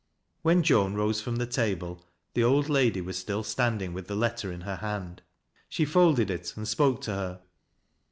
[0.41, 2.03] When Joan rose from the table,
[2.33, 5.21] the old lady was still standing with the letter in her hand.
[5.69, 7.41] She folded it and spoke to her.